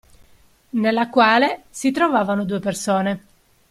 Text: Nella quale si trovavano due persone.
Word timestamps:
Nella 0.71 1.09
quale 1.11 1.65
si 1.69 1.91
trovavano 1.91 2.43
due 2.43 2.59
persone. 2.59 3.25